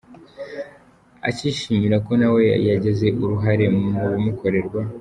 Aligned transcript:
Akishimira 1.29 1.97
ko 2.05 2.11
nawe 2.21 2.41
yagize 2.69 3.07
uruhare 3.23 3.65
mu 3.77 4.01
bimukorerwa. 4.11 4.79